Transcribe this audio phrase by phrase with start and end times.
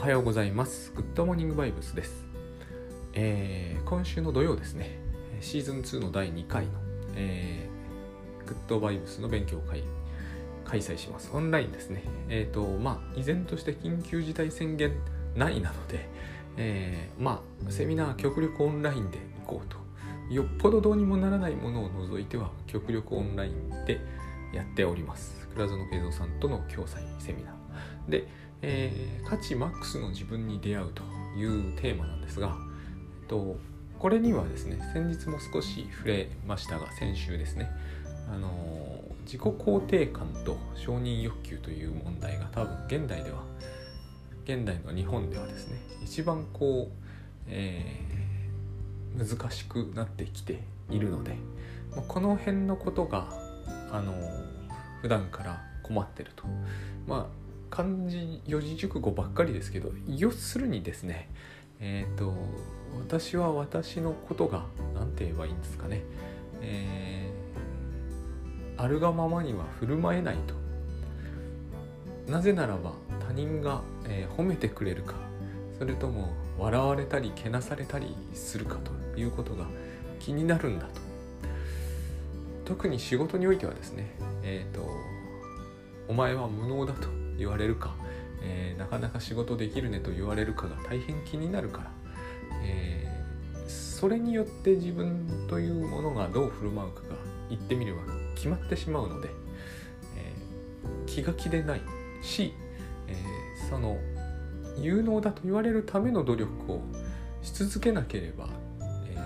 [0.00, 0.92] おはようございます。
[0.96, 2.24] グッドモーニングバイブスです、
[3.12, 4.98] えー、今週の土曜ですね。
[5.42, 6.72] シーズン2の第2回の、
[7.16, 9.84] えー、グッドバイブスの勉強会
[10.64, 11.30] 開催します。
[11.34, 12.02] オンラインですね。
[12.30, 14.94] えっ、ー、とまあ依然として緊急事態宣言
[15.36, 16.08] 内なので、
[16.56, 19.76] えー、まあセミナー極力オンラインで行こうと。
[20.34, 24.00] よっぽどどうにもならないものを除いては極力オンラインで
[24.54, 25.46] やっております。
[25.52, 28.10] 倉園慶三さんとの共催セミナー。
[28.10, 28.28] で、
[28.62, 31.02] えー、価値マックスの自分に出会うと
[31.38, 32.56] いうテーマなんですが、
[33.22, 33.56] えっと、
[33.98, 37.70] これにはですね先日も少し触れましたが先週ですね
[38.32, 38.50] あの
[39.24, 43.42] 自己肯定感と承認欲求という問題が多分現代では
[44.44, 46.94] 現代の日本ではですね一番こう、
[47.48, 51.36] えー、難しくなってきているので
[52.08, 53.28] この辺のことが
[53.90, 54.14] あの
[55.02, 56.44] 普段から困ってると。
[57.06, 57.39] まあ
[57.70, 61.30] 漢字四字熟語ばっかりですけど要するにですね
[61.78, 62.34] えっ、ー、と
[62.98, 66.02] 私は私のことが何て言えばいいんですかね、
[66.60, 70.54] えー、あるがままには振る舞えないと。
[72.30, 72.92] なぜならば
[73.26, 75.14] 他人が、えー、褒めてくれるか
[75.76, 79.66] それとも笑われたりけなされたりするかということが
[80.20, 81.00] 気になるんだと。
[82.64, 84.12] 特に仕事においてはですね
[84.44, 84.86] えっ、ー、と
[86.08, 87.19] お前は無能だと。
[87.40, 87.94] 言われるか、
[88.42, 91.90] えー、なかなか仕事できるねと言われるかが大変気になるから、
[92.62, 97.16] えー、それによって自分というものがどう振る舞うかが
[97.48, 97.98] 言ってみれば
[98.34, 99.30] 決まってしまうので、
[100.16, 101.80] えー、気が気でない
[102.22, 102.52] し、
[103.08, 103.16] え
[103.70, 103.96] その
[104.78, 106.82] 有能だと言われるための努力を
[107.42, 108.48] し続けなければ、
[109.06, 109.16] え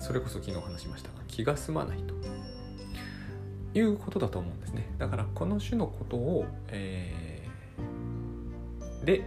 [0.00, 2.14] それこそ昨日話しましたが気が済まないと
[3.72, 4.92] いうことだと思うんですね。
[4.98, 7.29] だからこの種のことを、えー、
[9.04, 9.22] で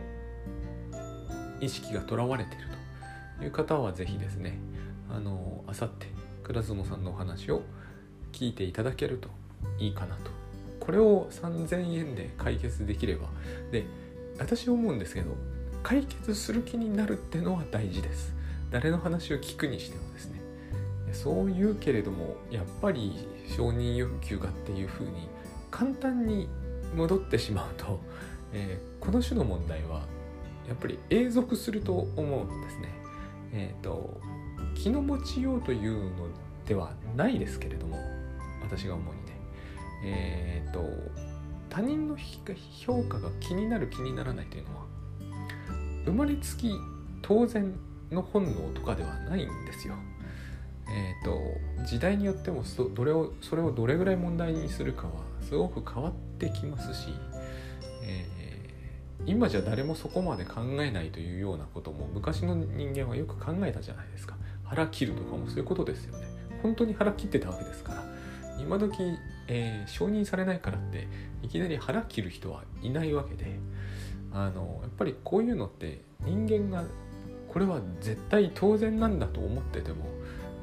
[1.59, 2.67] 意識がとらわれている
[3.39, 4.59] という方は是非ですね
[5.09, 6.07] あのあさって
[6.43, 7.63] 倉園さんのお話を
[8.31, 9.29] 聞いていただけると
[9.79, 10.31] いいかなと。
[10.79, 13.29] これを3000円で解決できれば
[13.71, 13.85] で
[14.37, 15.33] 私思うんですけど
[15.81, 18.35] 解決する気になるってのは大事です。
[18.69, 20.41] 誰の話を聞くにしてもですね。
[21.13, 25.29] そう言うけれどもやっぱり承認欲求がっていうふうに
[25.71, 26.49] 簡単に
[26.95, 27.99] 戻ってしまうと、
[28.53, 30.01] えー、この種の問題は
[30.67, 32.89] やっぱり永続すると思うんですね。
[33.51, 34.19] えっ、ー、と
[34.75, 36.27] 気の持ちようというの
[36.65, 37.97] ではないですけれども
[38.61, 39.37] 私が思うにね
[40.05, 40.83] えっ、ー、と
[41.69, 42.15] 他人の
[42.85, 44.85] 評価が気になる気にならないというのは
[46.05, 46.71] 生まれつき
[47.21, 47.73] 当然
[48.11, 49.95] の本能とかではないんですよ。
[50.85, 57.07] えーと、時代によってもそどれをそれをどれぐらい問題にするかはすごく変わってきますし、
[59.25, 64.35] 今じゃ誰もそこまで考えないというようなことも昔の人間はよく考えたじゃないですか。
[64.63, 66.27] 腹切るとかもそういうことですよね。
[66.61, 68.03] 本当に腹切ってたわけですから。
[68.59, 68.95] 今時、
[69.47, 71.07] えー、承認されないからって
[71.41, 73.59] いきなり腹切る人はいないわけで。
[74.35, 76.85] あのやっぱりこういうのって人間が
[77.47, 80.07] これは絶対当然なんだと思ってても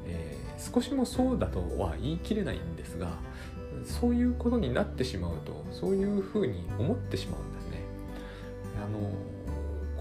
[0.05, 3.13] えー、少しもそうだとは言い切れないんですが
[3.85, 7.70] そういうことになってしまうとそういうふうに思ってしまうんです。
[8.77, 9.11] あの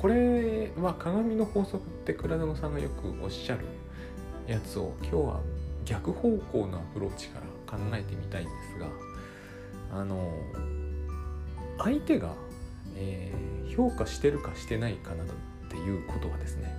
[0.01, 3.65] これは鏡の法則って倉田さんがよくおっしゃる
[4.47, 5.41] やつを今日は
[5.85, 8.87] 逆方向のアプローチから考えてみたいんですが
[9.93, 10.33] あの
[11.79, 12.35] 相手が、
[12.97, 15.37] えー、評価してるかしてないかなどっ
[15.69, 16.75] ていうことはですね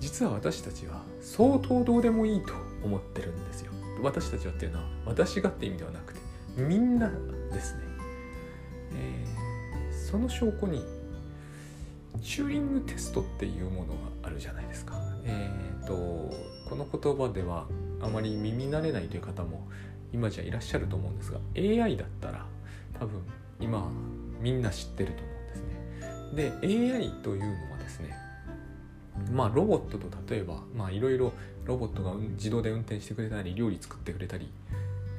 [0.00, 2.52] 実は私たちは相当どうでもいいと
[2.84, 3.72] 思ってるんですよ。
[4.02, 6.20] 私たちはっていうのは私がって意味ではなくて
[6.56, 7.80] みんなですね、
[8.96, 10.84] えー、その証拠に
[12.22, 13.94] チューリングテストっていうものが
[14.24, 14.94] あるじゃないですか。
[15.24, 15.94] え、ー、と
[16.68, 17.66] この言葉では
[18.00, 19.66] あまり耳慣れないという方も
[20.12, 22.46] 今じゃいらっしゃると思うんですが AI だったら
[22.98, 23.20] 多分
[23.60, 23.90] 今
[24.40, 26.60] みんな知ってると思うんですね。
[26.60, 28.16] で AI というのはですね
[29.32, 31.32] まあロボットと例えばいろいろ
[31.64, 34.50] ロボットが自動で運転してくれたり料理作ってくれたり、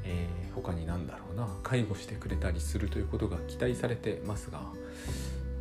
[0.03, 4.61] えー、他に何だろうな介護してくれたりするということが期待されてますが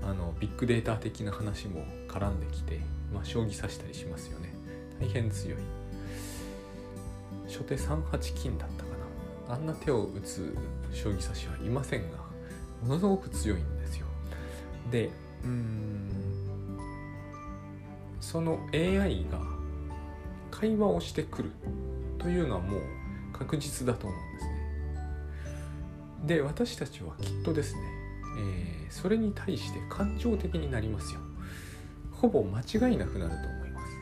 [0.07, 2.81] あのビッグデータ的な話も絡んできて、
[3.13, 4.53] まあ、将棋指したりしますよね。
[5.01, 5.59] 大変強い。
[7.47, 8.91] 初手3八金だったか
[9.49, 9.55] な。
[9.55, 10.57] あんな手を打つ
[10.93, 12.19] 将棋指しはいませんが
[12.83, 14.07] ものすごく強いんですよ。
[14.91, 15.11] で
[15.45, 16.11] うん
[18.21, 19.41] その AI が
[20.51, 21.53] 会話をしてくる
[22.19, 22.81] というのはもう
[23.33, 24.55] 確実だと思うんですね。
[26.27, 27.81] で私たちはきっとですね、
[28.37, 31.21] えー、それに対して感情的になりますよ。
[32.13, 33.93] ほぼ間違いなくなると思います。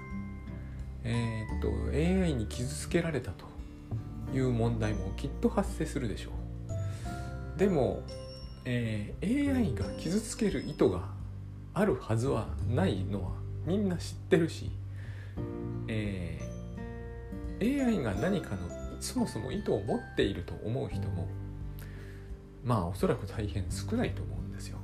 [1.05, 3.46] えー、っと AI に傷つけられたと
[4.34, 6.31] いう問題もきっと発生するでしょ
[7.56, 7.58] う。
[7.58, 8.02] でも、
[8.64, 11.08] えー、AI が傷つける意図が
[11.75, 13.32] あるはずはないのは
[13.67, 14.70] みんな知ってるし、
[15.88, 18.58] えー、AI が何かの
[19.00, 21.26] そもそも意図を持っていると思う人も
[22.64, 24.79] まあおそらく大変少ないと思うんですよ。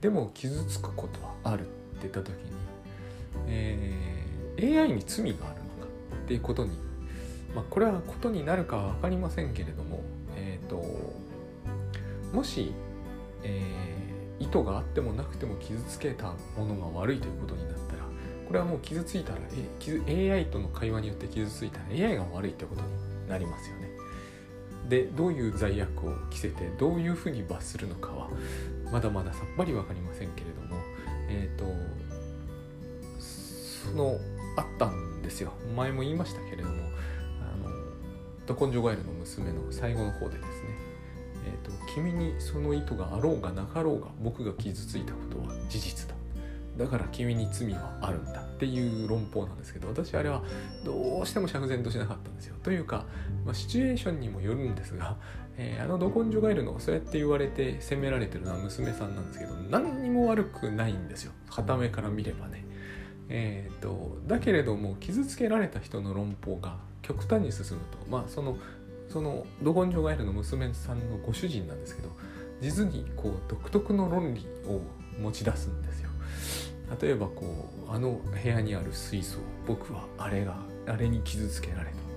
[0.00, 1.70] でも傷つくことはあるって
[2.02, 2.52] 言った時に、
[3.48, 6.70] えー、AI に罪があるのかっていうことに、
[7.54, 10.00] まあ、これはことになるかは分かりませんけれども、
[10.36, 10.82] えーと、
[12.32, 12.72] もし、
[13.42, 18.10] えー、意図があってもなくても傷つけたものが悪いということになったら
[18.50, 19.38] これはもう傷ついたら、
[20.08, 23.89] え AI との会話によって傷ついたら AI が悪いということになりますよね。
[24.90, 28.28] でどういう罪悪を着せてどういうふうに罰するのかは
[28.92, 30.82] まだまださっぱり分かりませんけれども
[31.28, 31.64] えっ、ー、と
[33.18, 34.18] その
[34.56, 35.52] あったんですよ。
[35.76, 36.74] 前も言いましたけれども
[37.40, 37.70] あの
[38.46, 40.50] ど根性ガエルの娘の最後の方でですね
[41.46, 46.14] えーと君にその意図があろうがなかろうが僕が傷ついたことは事実だ。
[46.76, 48.40] だから君に罪はあるんだ。
[48.40, 50.42] っていう論法なんですけど私あれは
[50.84, 52.29] どうしても釈然としなかった。
[52.29, 52.56] んですよ。
[52.62, 53.06] というか、
[53.44, 55.16] まあ、シチュエーションにもよるんですが、
[55.56, 61.32] えー、あのど根性ガエルのそうやって言われて責められてるのは娘さんなんですけど何にも悪くないんですよ。
[61.50, 62.64] 片目から見ればね。
[63.28, 67.98] えーと、だけれども傷つけられた人の論法が極端に進むと。
[68.10, 68.56] まあその
[69.08, 72.10] そのど根性ガエルの娘さんのご主人なんですけど
[72.60, 74.80] 実にこう独特の論理を
[75.20, 76.10] 持ち出すんですよ。
[77.00, 82.09] 例えばこうあの部屋にある水槽僕はあれがあれに傷つけられた。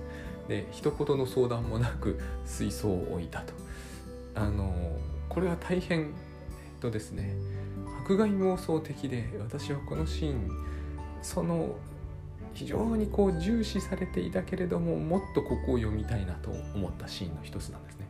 [0.48, 3.52] で一言の相談もなく水槽を置いたと。
[4.34, 4.74] あの
[5.28, 6.06] これは大変えっ
[6.80, 7.34] とですね。
[8.04, 10.50] 迫害妄想的で私はこのシーン
[11.22, 11.76] その
[12.52, 18.08] 非常にこう重視されていたけれどももっとここを読みたいなと思ったシーンの一つなんですね。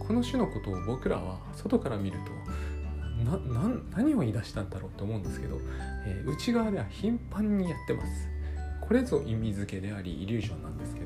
[0.00, 2.32] この種のことを僕らは外から見ると
[3.24, 3.38] な
[3.96, 5.58] 何を言い出したんだろうと思うんですけど、
[6.06, 8.28] えー、内側では頻繁にやってます。
[8.80, 11.05] これぞ意味付けでありイリュージョンなんですけど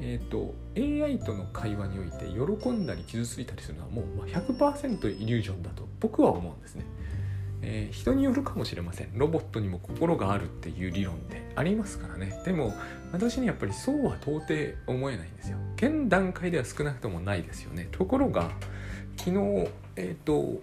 [0.00, 6.84] えーと、AI との会話において喜んだり傷ついたりするのはもう100%イリュージョンだと僕は思うんですね、
[7.62, 9.16] えー、人によるかもしれません。
[9.16, 12.40] ロボットにも心があるっていう理論ってありますからね。
[12.44, 12.74] でも
[13.12, 14.54] 私にやっぱりそうは到底
[14.86, 15.58] 思えないんですよ。
[15.76, 17.88] 現段階では少なくともないですよね。
[17.90, 18.50] ところが
[19.16, 20.60] 昨日えっ、ー、と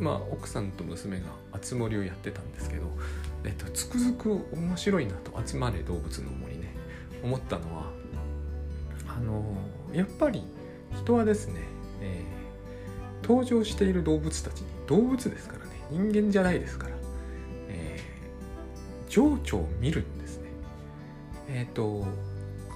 [0.00, 1.26] まあ、奥さんと娘が
[1.60, 2.86] 集まりをやってたんですけど、
[3.44, 6.74] えっと、つくづく面白いなと「集まれ動物の森ね」
[7.22, 7.92] 思ったのは
[9.18, 9.42] あの
[9.92, 10.44] やっぱり
[11.02, 11.60] 人はですね、
[12.00, 16.94] えー、登場している動物たちに動物ですからね人間じゃないですから、
[17.68, 20.48] えー、情緒を見るんですね。
[21.48, 22.06] えっ、ー、と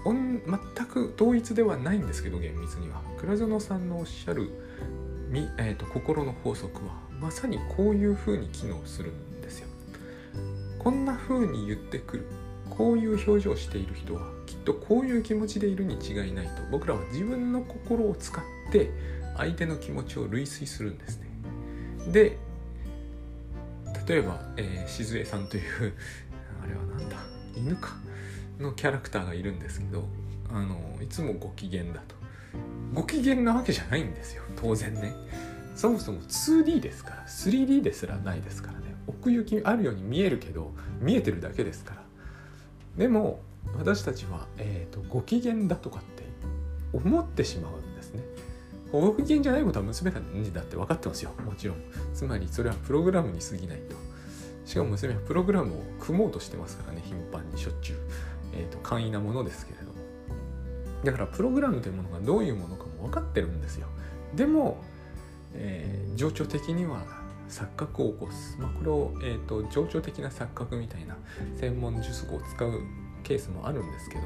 [0.05, 4.51] 全く同一ではないんですけど厳密には倉園さんのおっしゃる
[5.29, 9.69] み、えーと、心の法則はまさにこういうふうに機能するんですよ。
[10.81, 12.27] こんな風に言ってくる
[12.69, 14.23] こういう表情をしている人は
[14.63, 16.63] とこういう気持ちでいるに違いないと。
[16.71, 18.91] 僕らは自分の心を使って
[19.37, 21.27] 相手の気持ちを類推するんですね。
[22.13, 22.39] で
[24.07, 25.93] 例えば、えー、静江さんという
[26.63, 27.17] あれはなんだ？
[27.57, 27.97] 犬か？
[28.59, 30.05] のキャラクターがいるんですけど
[30.53, 32.15] あのいつもご機嫌だと。
[32.93, 34.43] ご機嫌なわけじゃないんですよ。
[34.57, 35.15] 当然ね。
[35.75, 37.25] そもそも 2D ですから。
[37.27, 38.95] 3D ですらないですからね。
[39.07, 42.03] 奥行きあるように見えるけど見えてるだけですから。
[42.99, 43.41] でも
[43.77, 46.25] 私たちは、えーと、ご機嫌だとかって
[46.93, 48.23] 思ってしまうんですね。
[48.93, 51.33] ご機嫌じゃないことは娘たちだって分かってますよ。
[51.45, 51.77] もちろん。
[52.13, 53.97] つまりそれはプログラムに過ぎないと。
[54.67, 57.03] しかも娘はプログラムを組もうとしてますからね。
[57.05, 57.97] 頻繁にしょっちゅう、
[58.53, 59.93] えーと簡易なものですけれども。
[61.05, 63.89] だからプログラムというものがどういうものかも分かってるんですよ。
[64.35, 64.83] でも、
[65.55, 67.03] えー、情緒的には
[67.49, 71.17] 錯覚を起こす、まあ、これを、えーと、情緒的な錯覚みたいな
[71.57, 72.81] 専門術語を使う
[73.23, 74.23] ケースもあるんですけど、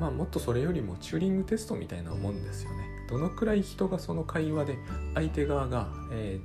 [0.00, 2.84] まあ、もっとそれよりもチューリングテストみたいなもんですよね。
[3.08, 4.78] どのくらい人がその会話で
[5.14, 6.40] 相手側が、え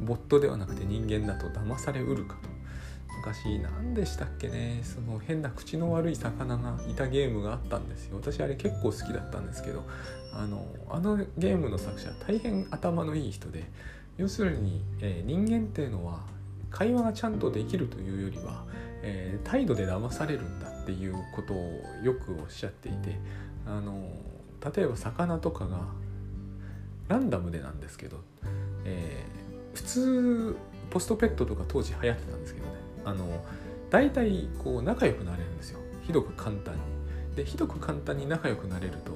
[0.00, 2.48] ー、ボットではなくて人間だと騙されうるかと。
[3.16, 4.80] 昔何でしたっけね。
[4.82, 8.16] その変な口の悪い魚がいたゲームがあったんですよ。
[8.16, 9.84] 私あれ結構好きだったんですけど
[10.32, 13.70] あのあのゲームの作者大変頭のいい人で
[14.16, 16.20] 要するに、えー、人間っていうのは
[16.70, 18.64] 会話がちゃんとできるというよりは、
[19.02, 23.18] えー、態度で騙されるんだっていうことをよくおっしゃっていて
[23.66, 24.08] あの
[24.74, 25.80] 例えば魚とかが
[27.08, 28.20] ランダムでなんですけど、
[28.84, 30.56] えー、普通
[30.90, 32.72] ポストペットとか当時流行ってたんですけどね。
[33.04, 33.44] あの
[33.90, 35.80] 大体こう仲良くなれるんですよ。
[36.02, 36.80] ひどく簡単に。
[37.36, 39.12] でひどく簡単に仲良くなれると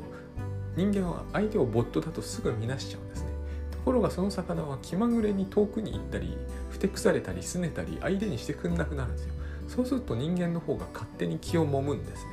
[0.75, 3.28] 人間は相手をボットだとすぐ見なしちゃうんですね。
[3.71, 6.37] ところがその魚は気まぐれに遠くに行ったり
[6.71, 9.35] ふてくされたり拗ねたり相手にしてくんなくなるんですよ。
[9.69, 12.31] そうすると人間の方が勝手に気をもむんですね、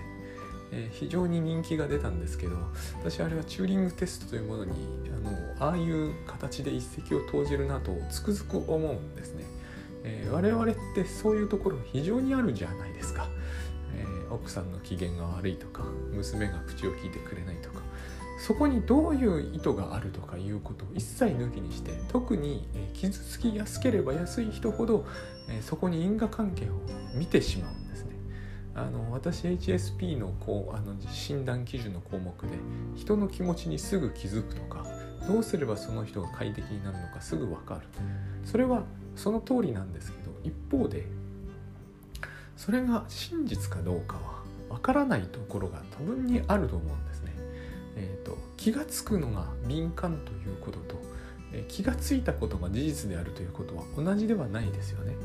[0.72, 2.56] えー、非常に人気が出たんですけど
[3.00, 4.72] 私あれはチューリングテストというものに
[5.60, 9.46] あのああいう形で一石を投じるなとつくづく思うんですね、
[10.04, 13.28] えー、我々ってそういうところ非常にあるじゃないですか、
[13.96, 17.73] えー、奥さんの機嫌が悪いとか娘が口を聞いてくれないとか。
[18.43, 25.05] そこにどういう意図があるとかいうことを一切抜きにして特に傷つきやすければ安い人ほど
[25.62, 26.73] そこに因果関係を
[27.15, 28.17] 見てしまうんですね。
[28.75, 32.57] あの私 HSP のこうあの診断基準の項目で
[32.97, 34.85] 人の気持ちにすぐ気づくとか
[35.25, 37.81] どうすればその人が快適になるのかすぐ分かる
[38.43, 38.83] それは
[39.15, 41.05] その通りなんですけど一方で
[42.57, 47.33] それが真実かどうかは分からないところが多分にあると思うんですね。
[47.95, 50.95] えーと、気が付くのが敏感ということと、
[51.51, 55.15] え、気が付いたことが事実であるということは同じではないですよね。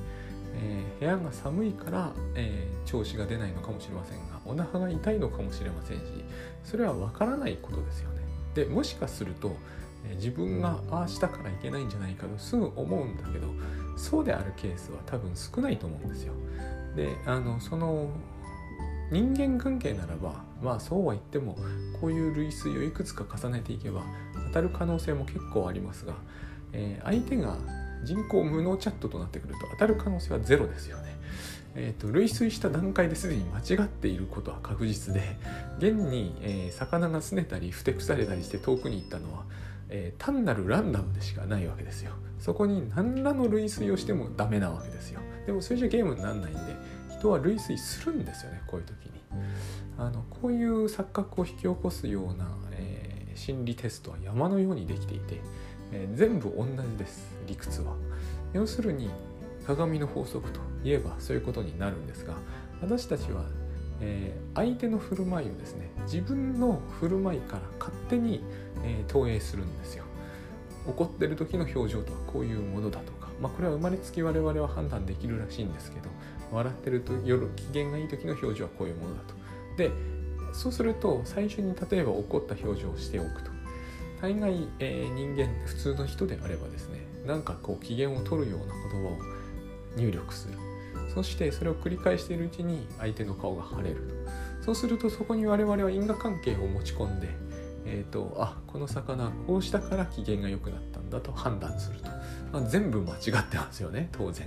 [0.55, 6.05] えー、部屋が寒いから、えー、調子が出ないのかもしれませんがお腹が痛いのかもしれませんし
[6.65, 8.23] それは分からないことですよね。
[8.55, 9.55] でもしかすると、
[10.05, 13.47] え自分がああしたからいけないんじゃないかとすぐ思うんだけど
[13.97, 16.33] そうであるケースは多分少ないと思うんですよ。
[16.97, 18.11] であのその
[19.11, 21.57] 人間関係ならばまあそうは言っても
[22.01, 24.03] こういう類推をいくつか重ねていけば
[24.49, 26.15] 当たる可能性も結構ありますが、
[26.73, 27.57] えー、相手が
[28.05, 31.19] 人工無能チャットとなってくると当たる可能性はゼロですよね。
[31.75, 35.37] えーと、類推した段階ですでに間違っていることは確実で
[35.79, 39.45] 現に、えー、魚が拗ねたりふてくされたりして遠くに行ったのは、
[39.89, 42.13] えー、単なるランダムでしかないわけですよ。
[42.41, 45.21] そこに何らの類推をしてもダメなわけですよ。
[45.47, 46.77] でもそれじゃゲームにならないんで
[47.19, 49.19] 人は類推するんですよねこういう時に。
[49.99, 55.41] あのこういう錯覚を引き起こすような、えー、心理テストは山のようにできていて、
[55.93, 57.95] えー、全部同じです理屈は。
[58.53, 59.11] 要するに
[59.67, 62.35] 鏡の法則といえばそういうことになるんですが
[62.81, 63.43] 私たちは、
[64.01, 68.43] えー、相手の振る舞いをですね自分の振る舞いから勝手に、
[68.85, 70.05] え投影するんですよ。
[70.87, 76.09] 怒ってる時の表情とはこういうものだとか、まあ、これは生まれつき我々は判断できるらしいんですけど
[76.53, 79.35] 笑ってると夜機嫌がいい時の表情はこういうものだと。
[79.77, 79.91] で
[80.53, 83.51] そうすると最初に例えば怒った表情をしておくと。
[84.21, 89.19] 大概、えー、人間普通の人であればですねなんかこう機嫌を取るような言葉を
[89.97, 90.55] 入力する。
[91.15, 94.03] そしてそれを繰り返しているうちに相手の顔が晴れる
[94.61, 94.65] と。
[94.65, 97.29] そうするとそこに我々は因果関係を持ち込んで
[97.91, 102.11] えーと、あこの魚こうしたから機嫌が良くなったんだと判断すると、
[102.53, 104.47] まあ、全部間違ってますよね当然。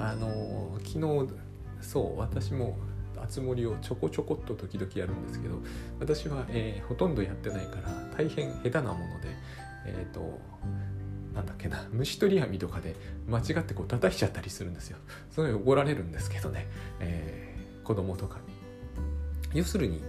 [0.00, 1.34] あの昨日
[1.80, 2.76] そう私も
[3.22, 5.58] 熱盛をちょこちょこっと時々やるんですけど
[5.98, 9.28] 私は、えー、ほとんどやってないから大変下手なもので
[9.86, 10.40] えっ、ー、と
[11.34, 12.96] なんだっけな虫取り網とかで
[13.28, 14.98] 間違ってこう叩いちゃったりするんですよ。
[15.30, 16.66] それ怒られるんですけどね、
[16.98, 18.38] えー、子供とか。
[19.52, 20.00] に要するに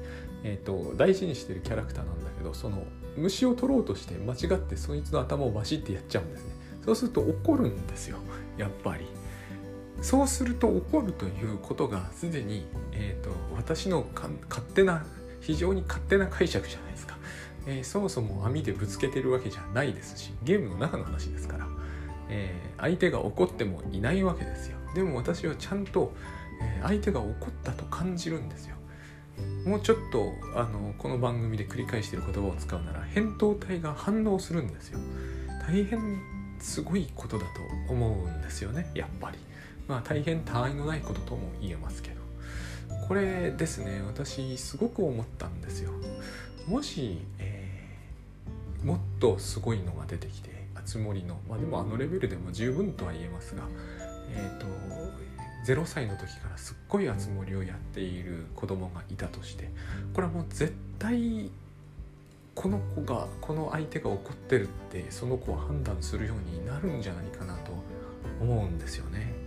[0.43, 2.83] えーと、大事にしてるキャラクターなんだけどその
[3.17, 6.51] 虫を取ろうとして間違ってそいつの頭をバシッてやっちゃうんですね。
[6.85, 8.17] そうすると怒るんですよ
[8.57, 9.05] やっぱり。
[10.01, 14.33] そうすると怒るということがすでに、えーと、私の勝
[14.73, 15.05] 手な
[15.41, 17.17] 非常に勝手な解釈じゃないですか、
[17.67, 21.67] えー、そもそも網でぶつけてるわけじゃないですしゲームの中の話ですから、
[22.29, 24.77] えー、相手が怒ってもいないわけですよ。
[24.95, 26.13] でも私はちゃんと、
[26.61, 28.75] えー、相手が怒ったと感じるんですよ。
[29.65, 34.99] もうちょっとあのこの番組で繰り返している言葉を使うなら扁桃体が反応するんですよ。
[35.67, 36.19] 大変
[36.59, 37.45] すごいことだ
[37.87, 39.37] と思うんですよねやっぱり。
[39.91, 42.15] まあ大変他愛のないこととも言えますけど
[43.09, 45.91] これですね私すごく思ったんですよ
[46.65, 53.63] もし、えー、もっとすごいのが出てきてあつ森のまあでもあのレベルでも十分とは言えますが
[54.33, 54.65] えっ、ー、と
[55.65, 59.69] 0歳の時からすっごい熱盛をやっている子供がいたとして
[60.13, 61.51] これはもう絶対
[62.55, 67.71] この子がこの相手が怒ってるってその子は判断するようになるんじゃないかなと
[68.41, 69.40] 思うんですよね。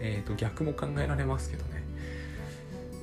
[0.00, 1.82] えーと、逆も考えられますけどね。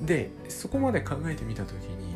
[0.02, 2.14] でそこまで考えてみた時に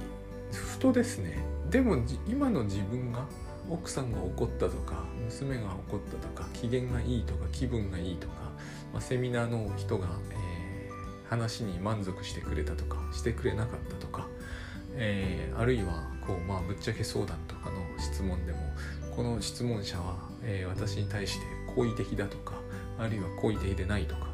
[0.53, 1.39] ふとですね
[1.71, 1.97] でも
[2.29, 3.25] 今の自分が
[3.71, 8.41] 奥さんが怒ったとか娘が怒ったとか機嫌がいいとか気分がいいとか
[8.93, 14.27] まあ、セミナーの人が、えー、話に満足してくれたとかしてくれなかったとか、
[14.95, 18.59] えー、あるいはこう、まあ、ぶっちゃけ相談とかの質問でも
[19.15, 22.55] この質問者は、えー、私に対して好意的だとか
[22.99, 24.30] あるいは好意的でないとか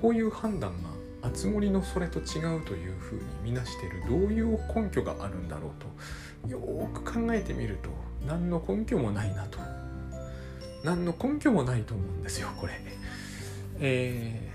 [0.00, 0.88] こういう判断が
[1.28, 7.88] 熱森のそれと違うというふうに見なしてるどういう根拠があるんだろうとよーく考えてみると
[8.26, 9.58] 何の根拠もないなと
[10.84, 12.74] 何の根拠もないと思うんですよこれ。
[13.80, 14.50] え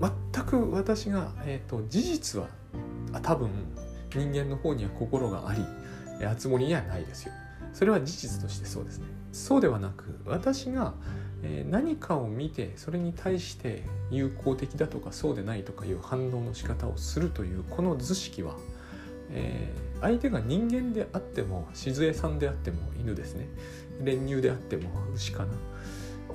[0.00, 2.48] ー、全く私が、えーと、事実は
[3.22, 3.50] 多分
[4.10, 5.64] 人間の方には心があり
[6.20, 7.32] 熱森にはないですよ。
[7.74, 9.06] それは事実としてそうですね。
[9.32, 10.94] そうではなく私が
[11.42, 18.56] え何かを見てそれに対して友好的だとかそうでないとかいう反応の仕方をするというこの図式は、
[19.30, 23.48] えー、相手が人間であっても静江さんであっても犬ですね。
[24.02, 25.52] 練乳であっても牛かな。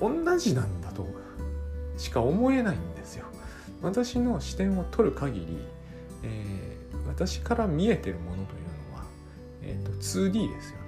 [0.00, 1.06] 同じなんだと
[1.96, 3.26] しか思えないんですよ。
[3.82, 5.46] 私の視点を取る限り、
[6.22, 9.04] えー、私から見えてるものというのは、
[9.62, 10.83] えーと 2D ですよ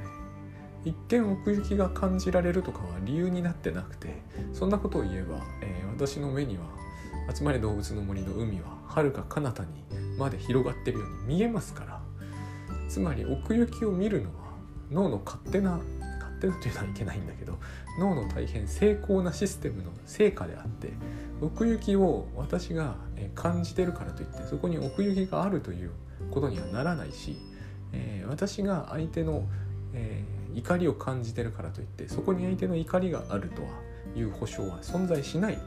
[0.87, 6.65] 一見奥行きが感じられるとかは理由になってなくてそんなことを言えば、えー、私の目には
[7.35, 9.69] 「集まれ動物の森」の海ははるか彼方に
[10.17, 12.01] まで広がってるように見えますから
[12.89, 14.35] つまり奥行きを見るのは
[14.93, 15.81] 脳の勝手な
[16.21, 17.59] 勝手なというのはいけないんだけど
[17.99, 20.93] 脳の大変精巧なシステムの成果であって
[21.41, 22.95] 奥行きを私が
[23.35, 25.91] 感じてるからといってそこに奥行きがあるという
[26.31, 27.37] ことにはならないし、
[27.93, 29.49] えー、私が相手の、
[29.93, 33.69] えー怒りを感じてるからといってそこに相手の怒りがあるとは
[34.17, 35.59] いう保証は存在しない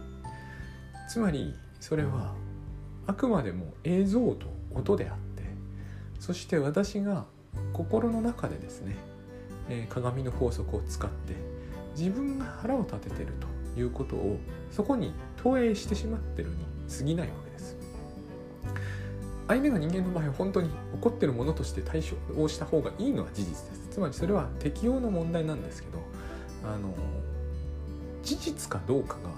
[1.08, 2.34] つまりそれは
[3.05, 5.43] あくまでも映像と音であって
[6.19, 7.25] そして私が
[7.72, 8.96] 心の中でですね、
[9.69, 11.34] え、鏡の法則を使って
[11.96, 13.34] 自分が腹を立ててる
[13.75, 14.39] ということを
[14.72, 16.55] そこに投影してしまってるに
[16.98, 17.48] 過ぎないわけです
[19.49, 25.99] 相手が人間の場合本当に怒ってるものとして対処をした方がいいのは事実ですつまりそれは適用の問題なんですけど
[26.63, 26.93] あの
[28.21, 29.31] 事実かどうかが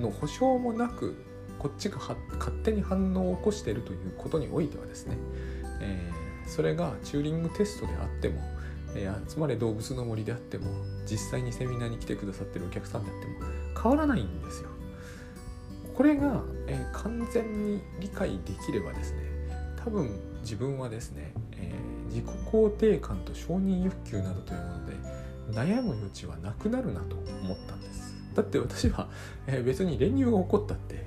[0.00, 1.22] の保証もなく
[1.58, 2.16] こっちが勝
[2.64, 5.16] 手に反応を起こしているということにおいてはですね、
[5.82, 8.40] えー、それがチューリングテストであっても、
[8.94, 10.70] えー、つまり動物の森であっても
[11.04, 14.70] 実際にセミナーに来てくださってるお客さんであっても変わらないんですよ。
[15.98, 19.22] これが、えー、完全に理解できればですね
[19.84, 24.92] 多分自分はですね、えー自己肯定感と承認欲求などというもので
[25.52, 28.16] 悩む余地はなくなるなと思ったんです。
[28.34, 29.08] だって私は、
[29.46, 31.06] えー、別に練乳が起こったって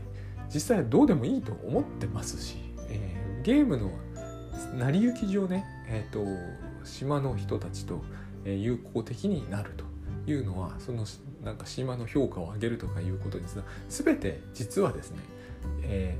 [0.53, 2.57] 実際どうでもいいと思ってますし、
[2.89, 3.91] えー、ゲームの
[4.77, 6.25] 成り行き上ね、えーと、
[6.83, 8.01] 島の人たちと、
[8.45, 9.71] 友好的になる
[10.25, 11.05] というのはその
[11.43, 15.19] なんか島の評価を上げるとかいうことですが全て実はですね、
[15.83, 16.17] え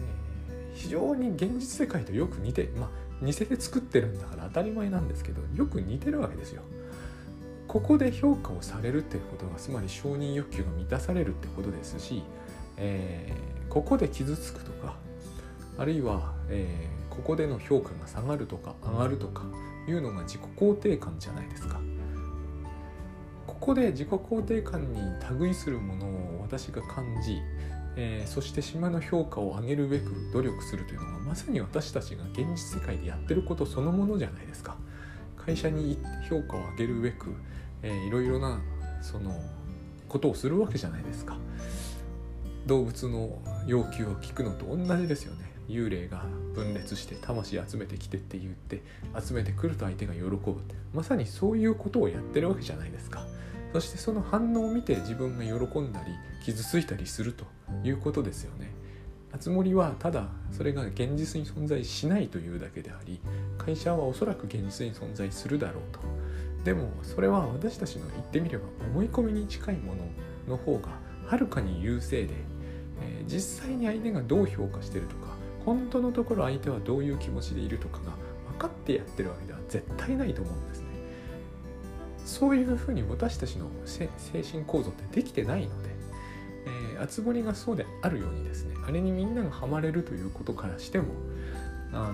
[0.73, 2.89] ー、非常に現実世界とよく似てまあ
[3.21, 6.63] 似せて作ってるんだから当たり前なんですけどよく似てるわけですよ。
[7.67, 12.21] ここで評価をされるっていうことがつまり承認欲求が満たされるってことですし、
[12.75, 14.97] えー、ここで傷つくとか
[15.77, 19.45] あるいは、えー、ここでの評価が下がるとか上がるとか
[19.87, 21.79] いうのが自己肯定感じゃないですか。
[23.61, 24.99] ここで自己肯定感に
[25.39, 27.39] 類するものを私が感じ
[27.95, 34.77] えー、そして島の評価を上げるべく努力するというのはまさに私たちが現実世界でやってることそのものじゃないですか。
[35.35, 35.97] 会社に
[36.29, 37.33] 評価を上げるべく、
[37.81, 38.61] えー、いろいろな
[39.01, 39.35] その
[40.07, 41.37] ことをするわけじゃないですか。
[42.65, 45.51] 動物の要求を聞くのと同じですよね。
[45.67, 48.83] 幽霊が分裂して魂集めてきてって言って
[49.19, 50.75] 集めてくると相手が喜ぶって。
[50.93, 53.25] まさにそういうことをやってるわけじゃないですか。
[53.73, 57.45] そしてその反応を見て自分が喜んだり傷ついたりすると
[57.83, 58.73] いうことですよね。
[59.33, 63.21] あつ森はただそれが現実に存在しないというだけであり
[63.57, 65.99] 会社はおそらく現実に存在するだろうと
[66.65, 70.01] でもそれは私たちの言ってみれば思い込みに近いもの
[70.49, 70.89] の方が
[71.25, 72.33] はるかに優勢で、
[73.01, 75.27] えー、実際に相手がどう評価してるとか
[75.65, 78.11] 本当のところ相手はどういう気持ちでいるとかが
[78.51, 80.90] 分かってやってるわけでは絶対ないと思うんですね
[82.25, 84.09] そういうふうに私たちの精
[84.43, 85.91] 神構造ってできてないので
[87.01, 91.05] 厚彫りがそうであるようにですねあれにみんながハマれるということからしても
[91.91, 92.13] あの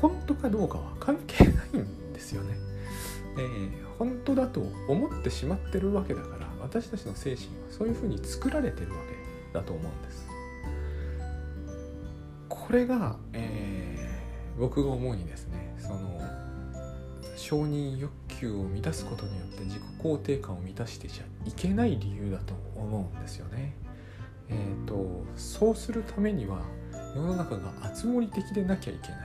[0.00, 2.54] 本当かどうかは関係ないんですよね。
[3.38, 8.98] えー、本当だと思ってしまってるわけだから私たちの精神はそういうふうに作られてるわ
[9.52, 10.26] けだと思うんです。
[12.48, 15.69] これが、えー、僕が思うにですね
[17.50, 23.74] 承認欲求を満たすことによって自己肯定感を満たしてちゃいけない理由だと思うんですよね。
[24.48, 26.60] えーと、そうするためには
[27.16, 29.18] 世の中が熱盛的でなきゃいけない。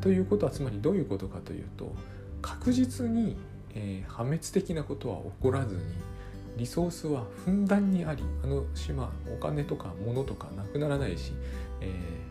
[0.00, 1.94] ということはつまりどういうことかというと
[2.42, 3.36] 確実に、
[3.76, 5.82] えー、破滅的なことは起こらずに、
[6.56, 11.32] リソースはふんだんにありあの島お金とか物とかなくならないし、
[11.80, 12.29] えー、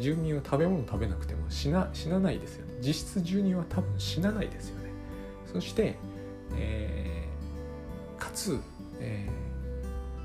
[0.00, 2.74] 住民は食べ物食べなくても死な死なないですよね。
[2.80, 4.90] 実質住人は多分死なないですよね。
[5.52, 5.96] そして、
[6.56, 8.58] えー、かつ、
[8.98, 9.28] え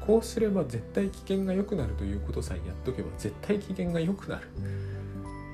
[0.02, 4.48] ー、こうすれば絶対危険が良くなるということさえやっとけば絶対危険が良くなる。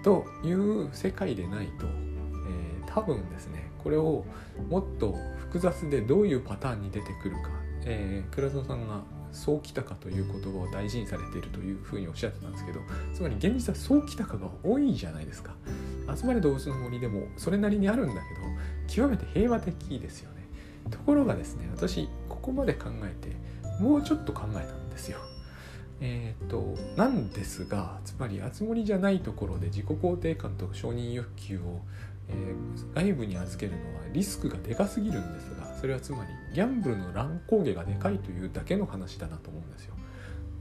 [0.04, 4.26] という世界でないと、えー、多分ですねこれを
[4.70, 7.50] もっと複雑でどういうパターンに出てくるか、
[7.86, 12.80] えー、倉園さんが早期高という言葉を大事にされているというふうにおっしゃってたんですけど
[13.14, 15.54] つまり現実は早期高が多いじゃないですか。
[16.16, 18.42] 集まれ動物の森でもそれなりにあるんだけど
[18.88, 20.48] 極めて平和的ですよね。
[20.90, 23.36] ところがですね私ここまで考えて
[23.82, 25.20] もうちょっと考えたんですよ。
[26.02, 31.82] えっ、ー、となんですがつまり集まりじゃないところで自己肯定感と承認欲求を
[32.32, 39.96] えー、外部に預けるのはリスクがでかすぎるんですがそれはつまりギャンブルの乱高下がでかいというだけの話だなと思うんですよ。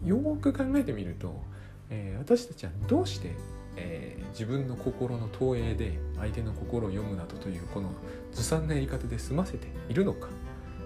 [0.02, 1.42] よく考えてみると、
[1.90, 3.33] えー、私たちはどうして、
[3.76, 7.90] えー、自分の心の投影で相手の心を読むなどというこの
[8.33, 10.28] ずさんなやり方で済ませているのか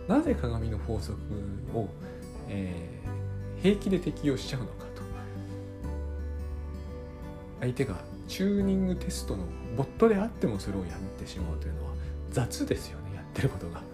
[0.08, 1.16] なぜ鏡の法則
[1.72, 1.88] を、
[2.48, 5.02] えー、平気で適用しちゃうのかと
[7.60, 7.94] 相手が
[8.26, 9.44] チューニングテストの
[9.76, 11.92] ボットであってもそれをやってしまうというのは
[12.32, 13.93] 雑ですよねやってることが。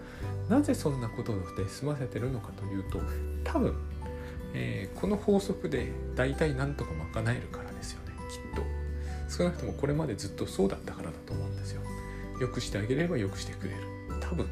[0.51, 2.99] なぜそんなことで済ませてるのかというと
[3.45, 3.73] 多分、
[4.53, 8.61] えー、この法則で大体なんとか賄えるからですよねきっと。
[9.29, 11.81] 少なくともこれまでずっとそうだったからだと思うんですよ。
[12.41, 13.77] よくしてあげればよくしてくれる。
[14.19, 14.45] 多分。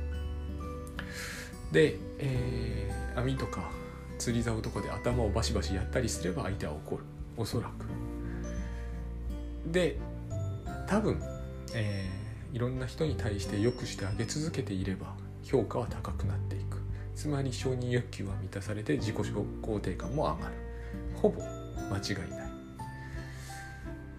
[1.74, 3.70] で、えー、網とか
[4.18, 7.04] 釣り竿とかで頭をバシバシやったりすれば相手は怒る。
[7.36, 7.86] おそらく。
[9.70, 9.98] で
[10.88, 11.22] 多分、
[11.74, 15.19] えー、いろんな人に対して良くしてあげ続けていれば
[15.50, 16.78] 評価は高くなっていく。
[17.16, 20.54] つまり承認欲求は満たされて自己肯定感も上がる。
[21.16, 22.50] ほぼ間違いない。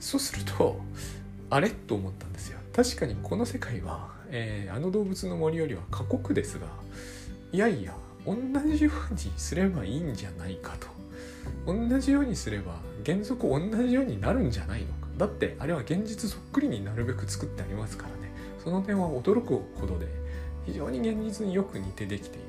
[0.01, 0.81] そうすると
[1.49, 1.71] あれ？
[1.71, 2.59] と思ったんですよ。
[2.75, 6.67] 確かにこの世界は、えー、あの動物の森よりは過酷ですが
[7.53, 7.95] いやいや
[8.27, 8.35] 同
[8.67, 10.89] じようにすればいいんじゃないかと。
[11.67, 14.93] 同じようにすれば原則同じようになるんじゃないのか。
[15.17, 18.33] だってあれは現実そっくりになるべく作ってありますからね。
[18.63, 20.20] その点は驚くほどで。
[20.71, 22.47] 非常に現実によく似てできている。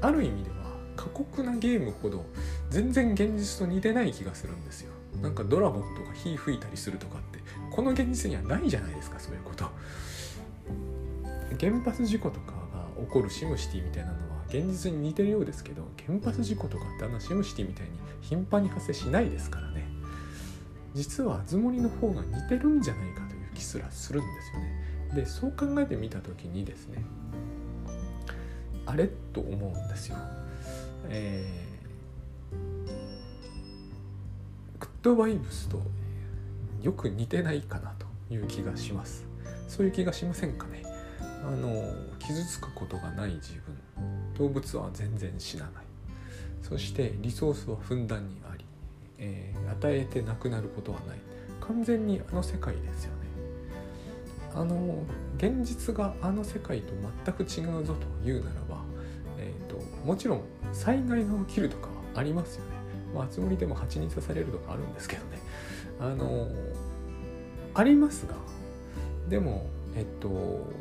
[0.00, 0.56] ある意味では
[0.96, 2.24] 過酷なゲームほど
[2.70, 4.92] 全然現実と似てない気がするんですよ。
[5.20, 9.64] なんかドラゴンとか火吹いたりするとかってこの現実にはないじゃないですかそういうこと。
[11.58, 19.84] 原発事故とかが起こるシムシティみたいなのは現実に似てるようですけど原発事故とかってあのシムシティみたいに頻繁に発生しないですからね。
[20.94, 24.84] 実はつ森の方が似てるんじゃないかという気すらするんですよね。
[25.14, 27.02] でそう考えてみた時にですね
[28.86, 29.08] あれ？
[29.32, 30.16] と思うんですよ。
[31.08, 32.56] えー、
[34.78, 35.82] グッドバイブスと
[36.82, 39.24] よく似てないかなという気がします。
[39.68, 40.82] そういう気がしませんかね？
[41.46, 43.76] あの傷つくことがない自分
[44.38, 45.84] 動物は全然死なない
[46.62, 48.64] そしてリソースはふんだんにあり
[49.18, 51.18] えー、与えてなくなることはない
[51.60, 53.23] 完全にあの世界ですよね
[54.54, 55.02] あの
[55.36, 56.92] 現実があの世界と
[57.24, 58.82] 全く違うぞというならば、
[59.38, 62.70] えーと、もちろん災害が起きるとかありますよね。
[63.14, 65.40] まあつもりでも蜂に刺されるとかあるんですけどね。
[66.00, 66.48] あの
[67.74, 68.34] ありますが
[69.28, 70.72] でもえっと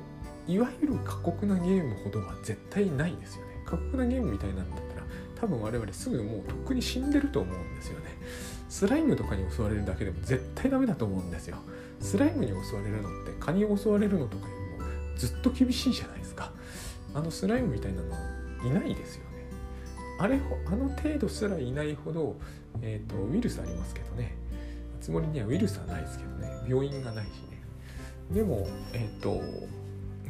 [0.48, 3.64] いわゆる過酷なゲームほどは絶対ないですよね。
[3.66, 5.06] 過酷なゲームみたいなんだったら
[5.40, 8.06] 多分我々すぐもうとっくに死んでると思うんですよね。
[8.70, 11.58] スライムとかに襲われるだけでも絶対ダメだと思うんですよ。
[12.04, 16.52] スライムに襲われるのって蚊に襲われるのとかよりもずっと厳しいじゃないですか。
[17.16, 18.16] あのスライムみたいなの
[18.66, 19.46] いないですよね。
[20.20, 22.36] あれあの程度すらいないほど、
[22.82, 24.36] えーと、ウイルスありますけどね。
[25.02, 26.52] つもりにはウイルスはないですけどね。
[26.68, 27.62] 病院がないしね。
[28.32, 29.42] でもえっ、ー、と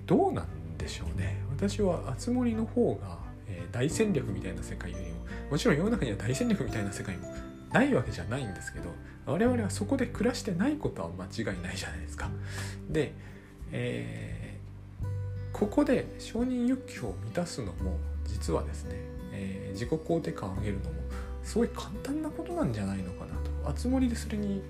[0.06, 1.42] どうなんでしょうね。
[1.50, 5.20] 私はあつ森の方がえー、大戦略みたいな世界よりも
[5.52, 7.28] もちろん世の中には大戦略みたいな世界も
[7.72, 8.90] ないわけじゃないんですけど
[9.26, 12.30] 我々はそこで暮らしてないことは間違いないじゃないですか。
[12.90, 13.14] で、
[13.72, 15.06] えー、
[15.58, 18.96] ここで承認欲求を満たすのも実はですね、
[19.32, 20.96] えー、自己肯定感を上げるのも
[21.44, 23.70] すごい簡単なことなんじゃないのかなと。
[23.70, 24.62] あつ森でそれに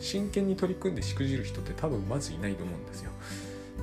[0.00, 3.10] 真剣に取り組んでしくじる人って多分まずいないと思うんですよ。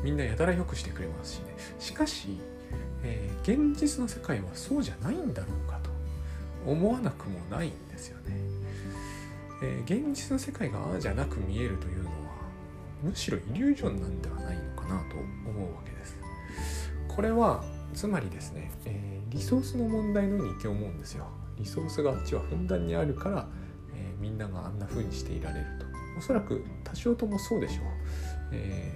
[0.03, 1.45] みんなやたらよくしてくれますしね。
[1.79, 2.37] しかし、
[3.03, 5.89] えー、現実の世界はそうじゃないんだろうかと
[6.65, 8.48] 思わなくもないんですよね。
[9.61, 12.15] えー、現実の世界がああじゃなく見えるというのは
[13.03, 15.15] むしろイリュージョンなんではないのかなと
[15.49, 16.19] 思うわけです。
[17.07, 21.27] これは、つまりですね、えー、リソースの問題のように一見思うんですよ。
[21.57, 23.47] リソースがあっちはふんだんにあるから、
[23.93, 25.85] えー、みんながあんな風にしていられると。
[26.17, 27.85] おそらく多少ともそうでしょう、
[28.51, 28.91] え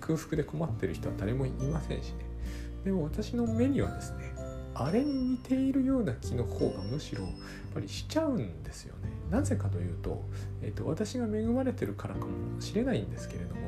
[0.00, 2.24] ー、空腹で困ってる人は誰もいませんしね。
[2.84, 4.32] でも私の目にはですね
[4.74, 7.32] あれに似ているような気の方がむしろやっ
[7.74, 9.10] ぱりしちゃうんですよね。
[9.30, 10.22] なぜかというと,、
[10.62, 13.60] えーと、私が恵まれてるからかもしれないんですけれども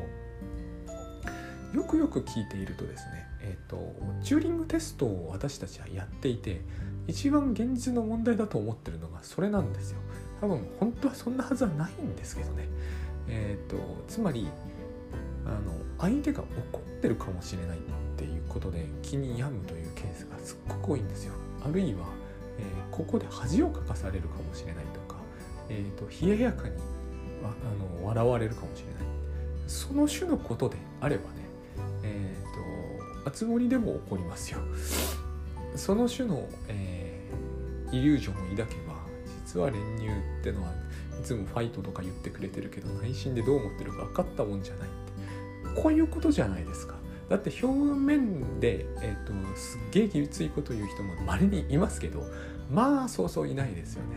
[1.74, 6.62] よくよく聞いているとですね、えーと、チューリングテストを私たちはやっていて
[7.06, 9.98] 一番現実の問題だと思ってるのがそれなんですよ。
[10.40, 12.68] 多分本当はそんなはずはないんですけどね。
[13.28, 14.48] えっ、ー、とつまり
[15.46, 17.80] あの相手が怒ってるかもしれないっ
[18.16, 21.34] ていうことで気に病むというケースがすっごく多いんですよ。
[21.64, 22.06] あるいは、
[22.58, 25.19] えー、ここで恥をかかされるかもしれないとか、
[25.70, 26.74] えーと、冷ややかに
[27.42, 29.10] あの笑われるかもしれない。
[29.66, 31.36] その種のことであればね
[32.02, 34.58] えっ、ー、とあつ森でも起こりますよ。
[35.76, 38.96] その種の、えー、イリュージョンを抱けば
[39.46, 40.08] 実は練乳
[40.40, 45.80] ってのはいつもファイトとか言ってくれてるけど内心でどう思ってるか分かったもんじゃないって。
[45.80, 47.00] こういうことじゃないですか。
[47.30, 52.24] だって表面で、えーと、すっげえきついこと言う人もまれにいますけど
[52.72, 54.16] まあそうそういないですよね、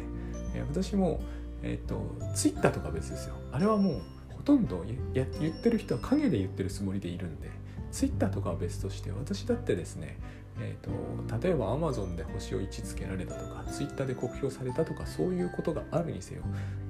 [0.56, 1.22] えー、私も、
[1.63, 3.36] えーと、ツイッターとか別ですよ。
[3.52, 7.49] あれはもうほとんど言ってる人は陰で言ってるつもりでいるんで
[7.91, 10.19] ツイッターとかは別として私だってですね
[10.60, 16.41] えーと、例えば Amazon で星を位置つけられたとか Twitter で酷評されたとかそういうことがあるにせよ。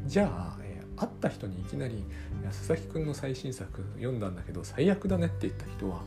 [0.06, 2.04] じゃあ、えー、会った人にいきなり
[2.44, 6.04] 「佐々木くんの最新作読んだんだけど最悪だね」って言った人は、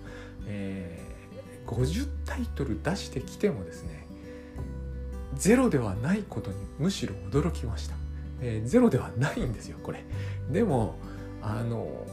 [0.46, 4.06] えー、50タイトル出してきてもですね
[5.34, 7.96] ゼロではないことにむしろ驚きました、
[8.40, 10.04] えー、ゼロではないんですよこれ。
[10.50, 10.96] でも
[11.42, 12.06] あの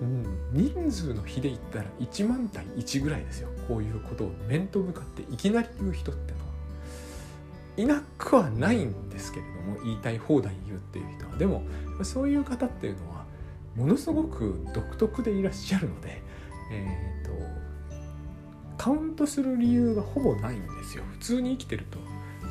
[0.00, 3.48] うん、人数の比で言ったら1万対1ぐらいですよ。
[3.68, 6.44] こういうことを面と向かっていきなり言う人ってのは。
[7.76, 11.36] いなくはないんですけれども言いたい放題言うっていう人は。
[11.36, 11.62] でも
[12.02, 13.24] そういう方っていうのは
[13.76, 16.22] ものすごく独特でいらっしゃるので
[16.72, 17.32] えっ、ー、と
[18.78, 21.04] カウントする理由がほぼないんですよ。
[21.12, 21.98] 普通に生きてると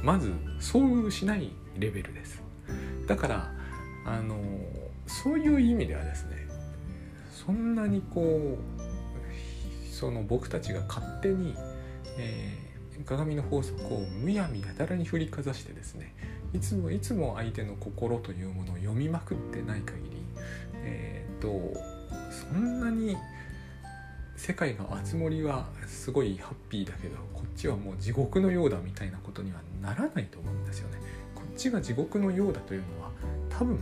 [0.04, 0.30] まず
[0.60, 2.49] 遭遇しないレベルです。
[3.10, 3.52] だから
[4.06, 4.38] あの
[5.08, 6.48] そういう意味ではですね
[7.32, 11.56] そんなにこうその僕たちが勝手に、
[12.20, 16.14] えー、鏡の法則をむやみやたらに振りかざしてですね
[16.54, 20.24] いつもいつも相手の心というものを読みまくってない限り
[20.76, 21.50] えっ、と
[22.30, 23.18] そんなに
[24.36, 31.19] 世界があつ森はすごいハッピーだけどこっちはもう地獄のようだみたいなことにはならないと思うんですよね。
[31.60, 33.12] ちが地獄のようだというのは
[33.50, 33.80] 多分、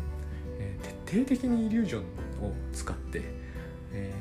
[0.60, 2.02] えー、徹底的にイリュージョン
[2.46, 3.38] を使って
[3.92, 4.14] え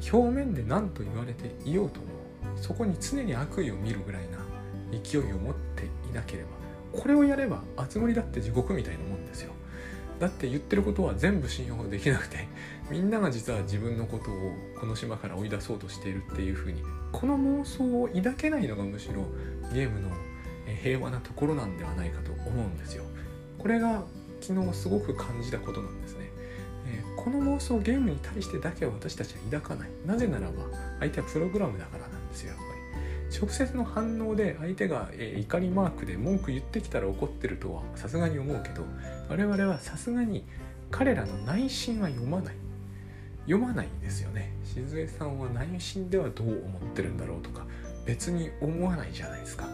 [0.00, 2.06] ー、表面で何と言われていようとも
[2.56, 4.38] そこに常に悪意を見るぐらいな
[5.02, 6.48] 勢いを持っていなければ
[6.92, 9.52] これをやればあつ森だって地獄みたいなもんですよ。
[10.18, 12.48] だって言ってることは全部信用できなくて
[12.90, 16.82] みんなが実は自分のことをこの島から追い出そうとしているっていうふうに
[17.12, 19.22] この妄想を抱けないのがむしろ
[19.72, 20.08] ゲームの
[20.82, 23.04] 平和なところなんではないかと思うんですよ。
[23.58, 24.04] これが
[24.40, 26.30] 昨日すごく感じたことなんですね。
[26.86, 29.90] えこの妄想ゲームに対してだけは私たちは抱かない。
[30.06, 30.64] なぜならば
[31.00, 32.68] 相手はプログラムだからなんですよやっぱり。
[33.38, 38.84] 直接の反応で相手が、えー、怒りマークで文句言ってきたら怒ってるとはさすがに思うけど
[39.28, 40.44] 我々はさすがに
[40.90, 42.54] 彼らの内心は読まない。
[43.44, 44.52] 読まないんですよね。
[44.64, 47.66] 静江さんは内心ではどう思ってるんだろうとか
[48.04, 49.66] 別に思わないじゃないですか。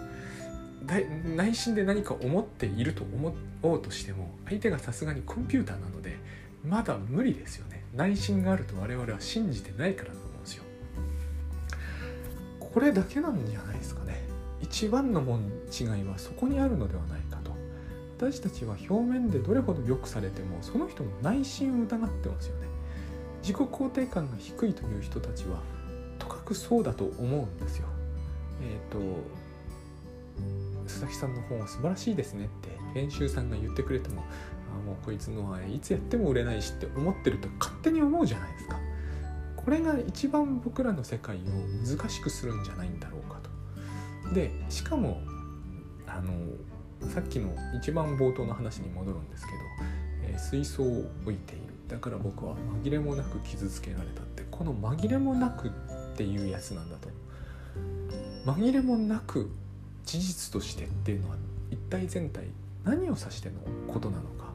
[1.37, 6.17] 内心で何か思っていると思おうとしても相手がさすがにコンピューターなので
[6.65, 7.85] まだ無理ですよね。
[7.95, 10.65] 内心があると我々は信じてないからだと思うんですよ。
[12.59, 14.25] これだけなんじゃないですかね。
[14.61, 17.53] 一番のもん違いはそこにあるのではないかと。
[18.19, 22.67] 私たちは表面でどれほど良くされてもその人の内心を疑ってますよね。
[23.43, 25.61] 自己肯定感が低いという人たちは
[26.19, 27.87] とかくそうだと思うんですよ。
[28.63, 28.99] えっ、ー、と
[30.85, 34.25] 佐々木さんの本は素晴らしいですねって編集さんが言ってくれても
[34.73, 38.79] あもうこいつのはいつやっても売れないしって思ってると勝手に思うじゃないですか。
[39.57, 41.41] これが一番僕らの世界を
[41.87, 43.41] 難しくするんじゃないんだろうか
[44.29, 44.35] と。
[44.35, 45.23] でしかも
[46.07, 46.33] あの
[47.09, 49.59] さっきの一番冒頭の話に戻るんですけど、
[50.25, 51.65] えー、水槽を置いている。
[51.89, 55.71] だから僕は紛れもなく傷つけられたってこの紛れもなくっ
[56.17, 57.09] ていうやつなんだと。
[58.47, 59.51] 紛れもなく
[60.05, 61.37] 事実としてっていうのは
[61.71, 62.45] 一体全体
[62.85, 63.55] 何を指しての
[63.93, 64.53] ことなのか。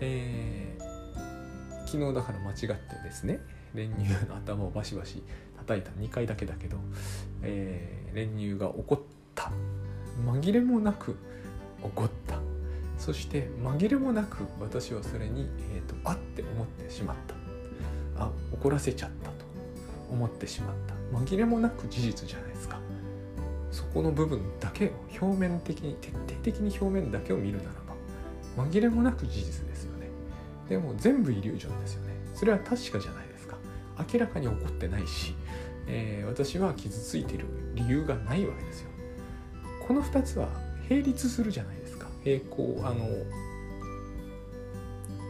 [0.00, 2.68] えー、昨日だから間違って
[3.02, 3.40] ですね
[3.74, 5.22] 練乳の頭をバシバシ
[5.56, 6.76] 叩いた2回だけだけど、
[7.42, 9.00] えー、練乳が怒っ
[9.34, 9.50] た。
[10.24, 11.16] 紛れもなく
[11.82, 12.38] 怒った。
[12.98, 17.34] そして紛れもなく私はそれに、えーと、あって思ってしまった。
[18.24, 19.32] あ怒らせちゃったと
[20.10, 20.94] 思ってしまった。
[21.18, 22.78] 紛れもなく事実じゃないですか。
[23.96, 24.90] この部分だけを
[25.22, 27.70] 表面的に徹底的に表面だけを見るなら
[28.54, 30.08] ば紛れもなく事実ですよね。
[30.68, 32.12] でも全部イリュージョンですよね。
[32.34, 33.56] それは確かじゃないですか。
[34.12, 35.34] 明らかに起こってないし、
[35.86, 38.90] えー、私は傷ついてる理由がないわけですよ。
[39.88, 40.50] この2つは
[40.90, 42.06] 並立するじゃないですか。
[42.22, 43.08] 平行あの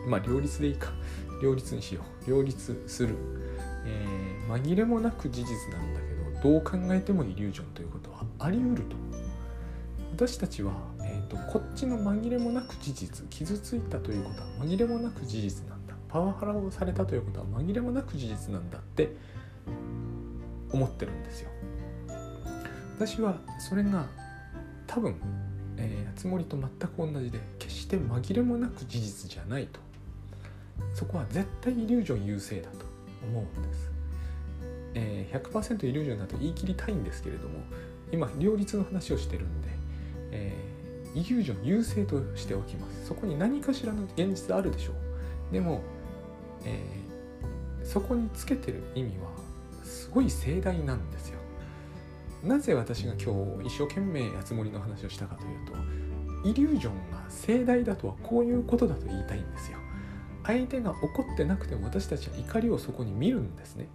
[0.09, 0.93] まあ両立でいいか。
[1.41, 2.29] 両立にしよう。
[2.29, 3.15] 両立する、
[3.85, 8.97] えー、紛れもなく事実なんだけどどう考えてもイリュージョンということはあり得ると。
[10.13, 15.95] 私たちは、えーと、こっちの紛れもなく事実傷ついたということは紛れもなく事実なんだ。
[16.09, 19.15] パワハラをされたということは紛れもなく事実なんだって
[20.73, 21.51] 思ってるんですよ。
[22.97, 24.07] 私はそれが
[24.87, 25.17] 多分
[25.79, 29.81] えー、つ森と全く同じで決して紛れもなく事実じゃないと。
[30.95, 32.87] そこは絶対イリュージョン優勢だと
[33.23, 33.91] 思うんです、
[34.95, 37.61] えー、100%イリュージョンだと言い切りたいんですけれども
[38.13, 39.69] 今両立の話をしてるんで、
[40.33, 43.07] えー、イリュージョン優勢としておきます。
[43.07, 45.53] そこに何かしらの現実あるでしょう。
[45.53, 45.83] でも、
[46.65, 49.29] えー、そこにつけてる意味は
[49.85, 51.39] すごい盛大なんですよ。
[52.45, 59.79] なぜ私が今日一生懸命やつもりの話をしたかというとイリュージョンが盛大だとはこういうことだと言いたいんですよ。
[60.45, 63.89] 相手が怒ってなくても私たちは怒りをそこに見るんですね。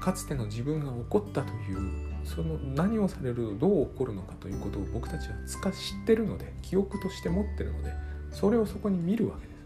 [0.00, 7.92] かつての自分が怒ったというその何をされるどう起こるのかということを僕たちはつか知ってるので記憶として持ってるので
[8.32, 9.56] それをそこに見るわけです。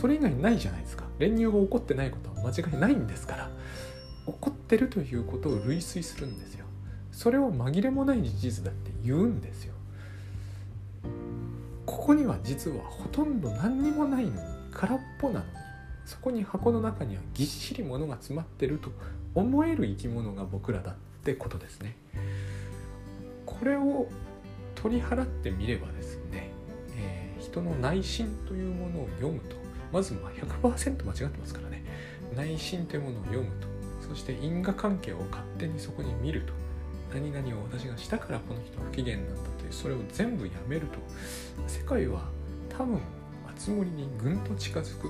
[0.00, 1.04] それ以外ないじゃないですか。
[1.18, 3.50] 練乳が起こってないことは間違いないんですから
[4.26, 6.64] 怒ってるということを類推するんですよ。
[7.12, 9.74] それを紛れもない事実だって言うんですよ。
[11.86, 14.38] ここには実はほとんど何にもないのに
[14.72, 15.50] 空っぽなのに
[16.04, 18.90] そこに箱の中にはぎっしり物が詰まってると
[19.34, 21.96] 思える生き物が僕らだってことですね。
[23.58, 24.08] これを
[24.74, 26.50] 取り払ってみればですね、
[26.96, 29.64] えー、人の内心というものを読むと
[29.94, 31.84] まずま100%間違ってますからね。
[32.34, 33.68] 内心というものを読むと。
[34.08, 36.52] そして因果関係を勝手にそこに見ると。
[37.14, 39.72] 何々を私がしたからこの人不機嫌なんだという。
[39.72, 40.98] それを全部やめると。
[41.68, 42.28] 世界は
[42.76, 43.00] 多分
[43.46, 45.08] 熱森にぐんと近づく。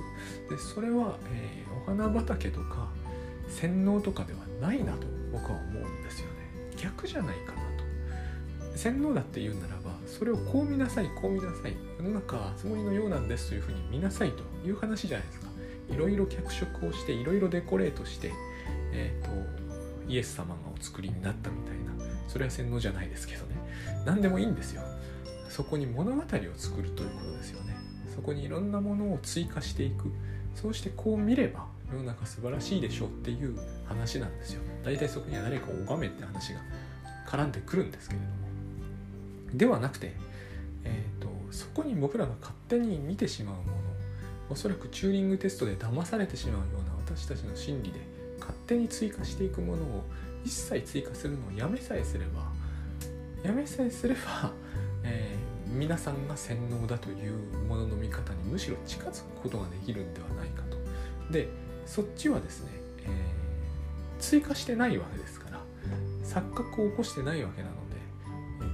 [0.51, 2.87] でそれは、えー、お花畑とか
[3.49, 6.33] 洗脳とかではないなと僕は思うんですよね。
[6.77, 7.64] 逆じゃないかな
[8.75, 11.73] 洗脳だって言うならばそれをこう見なさいこう見なさい。
[11.97, 15.47] 世の中は熱森のようなんですというふうに見なさいという話じゃないですか。
[15.89, 18.31] いろいろ脚色をしていろいろデコレートして
[18.91, 19.31] え、ー、と
[20.11, 22.05] イエス様がお作りになったみたいな。
[22.27, 23.55] それは洗脳じゃないですけどね。
[24.05, 24.81] 何でもいいんですよ。
[25.49, 26.25] そこに物語を
[26.57, 27.77] 作るということですよね。
[28.13, 30.11] そこにいろんなものを追加していく。
[30.53, 34.61] そうしてこう見れば世の中素晴らしいでしょうっていう話なんですよ。
[34.83, 36.61] 大体そこには誰かを拝めって話が
[37.27, 38.44] 絡んでくるんですけれども。
[39.53, 40.13] ではなくて、
[40.83, 43.85] えーと、そこに僕らが勝手に見てしまうもの
[44.49, 47.99] おそらくチューリングテストで騙されてしまうような私たちの心理で
[48.39, 50.03] 勝手に追加していくものを
[50.43, 52.43] 一切追加するのをやめさえすれば
[53.43, 54.51] やめさえすれば、
[55.03, 60.77] えー、皆さんが洗脳だというものの見方にむしろ近づくことができるんではないかと。
[61.31, 61.47] で
[61.85, 62.71] そっちはですね、
[63.03, 65.61] えー、追加してないわけですから
[66.23, 67.75] 錯覚を起こしてないわけなの、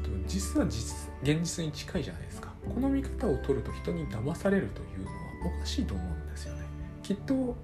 [0.01, 2.49] と、実は実現実に近いじゃないですか。
[2.73, 5.17] この見方を取ると人に騙されるというのは
[5.57, 6.61] おかしいと思うんですよね。
[7.03, 7.55] きっと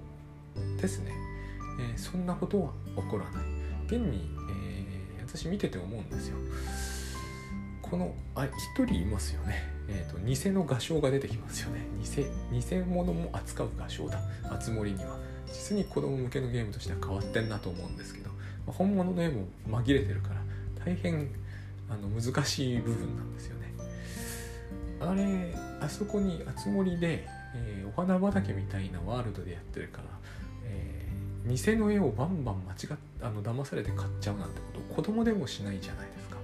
[0.80, 1.12] ですね。
[1.80, 3.44] えー、そんなことは起こらない。
[3.86, 6.36] 現に、えー、私見てて思うんですよ。
[7.82, 9.62] このあ一人いますよね。
[9.88, 11.86] えーと、偽の画商が出てきますよね。
[12.02, 12.26] 偽
[12.60, 14.20] 偽物も扱う画商だ。
[14.44, 15.16] あつ森には。
[15.46, 18.30] 実に子供向けのゲームとしては変わってんなと思うんですけど、
[18.66, 20.42] ま、本物の絵も紛れてるから
[20.84, 21.30] 大変
[21.90, 23.72] あの難しい部分なんですよね。
[25.00, 30.04] あれあそこにあつ森で、えー、お花畑みたいなワールドでやってるから
[30.64, 31.08] え
[31.46, 36.36] 偽の絵をバンバン間違っあの騙されて買っちゃうなんてこと子供でもしないじゃないですか。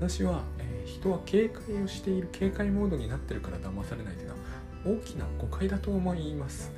[0.00, 4.38] 私は、えー、人は警戒をしている警戒モードになってるから騙されないというのは
[4.86, 6.72] 大きな誤解だと思います。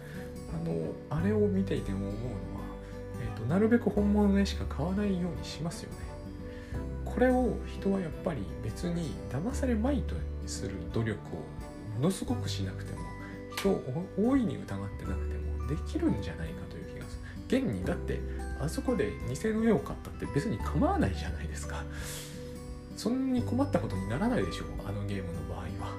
[0.53, 0.75] あの
[1.11, 2.31] あれを見ていても思うのは、
[3.23, 6.10] えーと、なるべく本物の絵しか買わないようにしますよね。
[7.21, 10.15] これを人はやっぱり別に騙されまいと
[10.47, 13.01] する努力をものすごくしなくても
[13.59, 17.19] 人を大いに疑ってなくてもできるんじゃないかという気がす
[17.51, 17.59] る。
[17.61, 18.21] 現にだって
[18.59, 21.85] あそこで偽の絵を買ったって別に構わないじゃないですか。
[22.97, 24.69] そんなに困ったことにならないでしょう。
[24.89, 25.95] あのゲームの場合は。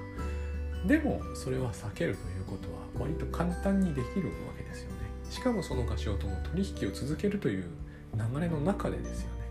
[0.88, 4.96] でもそれは避けるということは割と簡単にできるわけですよね。
[5.30, 7.66] しかもその画商とも取引を続けるという
[8.12, 9.41] 流れの中でですよね。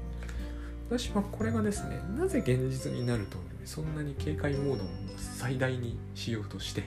[0.91, 6.83] 私はこれがですねなぜ現実になるとそんなに警戒モードを最大にしようとして、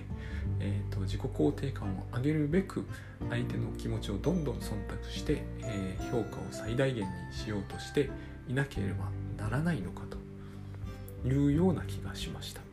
[0.60, 2.84] えーと、自己肯定感を上げるべく
[3.30, 8.10] 相手の気持ちをどんどん忖度して、えー、評価を最大限にしようとして
[8.46, 9.06] いなければ
[9.42, 10.18] ならないのかと
[11.26, 12.63] いうような気がしました。